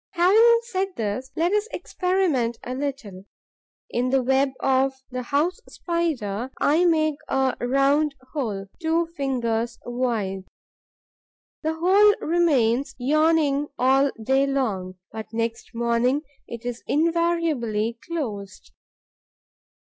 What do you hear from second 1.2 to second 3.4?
let us experiment a little.